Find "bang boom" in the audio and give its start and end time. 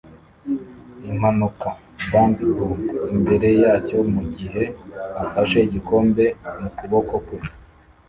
2.11-2.73